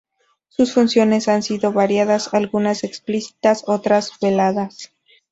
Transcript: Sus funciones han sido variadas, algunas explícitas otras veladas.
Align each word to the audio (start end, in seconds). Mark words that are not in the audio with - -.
Sus 0.47 0.73
funciones 0.73 1.27
han 1.27 1.43
sido 1.43 1.73
variadas, 1.73 2.33
algunas 2.33 2.83
explícitas 2.83 3.65
otras 3.67 4.13
veladas. 4.19 4.91